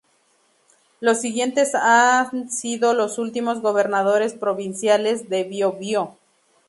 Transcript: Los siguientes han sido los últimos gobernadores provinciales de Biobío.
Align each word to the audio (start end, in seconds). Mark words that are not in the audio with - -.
Los 0.99 1.21
siguientes 1.21 1.75
han 1.75 2.49
sido 2.49 2.95
los 2.95 3.19
últimos 3.19 3.61
gobernadores 3.61 4.33
provinciales 4.33 5.29
de 5.29 5.43
Biobío. 5.43 6.17